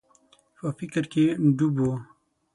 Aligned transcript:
په 0.57 0.67
فکر 0.77 1.03
کي 1.11 1.23
ډوب 1.57 1.75
و. 1.85 1.87